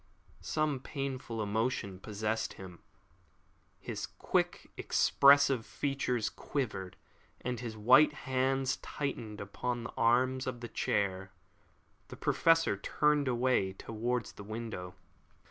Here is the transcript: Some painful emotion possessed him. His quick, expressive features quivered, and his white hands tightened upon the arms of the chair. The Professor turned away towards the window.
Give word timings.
Some 0.41 0.79
painful 0.79 1.43
emotion 1.43 1.99
possessed 1.99 2.53
him. 2.53 2.79
His 3.79 4.07
quick, 4.07 4.71
expressive 4.75 5.63
features 5.63 6.27
quivered, 6.27 6.97
and 7.41 7.59
his 7.59 7.77
white 7.77 8.11
hands 8.25 8.77
tightened 8.77 9.39
upon 9.39 9.83
the 9.83 9.93
arms 9.95 10.47
of 10.47 10.61
the 10.61 10.69
chair. 10.69 11.33
The 12.07 12.17
Professor 12.17 12.77
turned 12.77 13.27
away 13.27 13.73
towards 13.73 14.31
the 14.31 14.43
window. 14.43 14.95